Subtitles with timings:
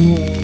[0.00, 0.39] Mm-hmm.